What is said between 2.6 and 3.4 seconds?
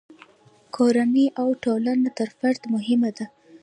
مهمه ده.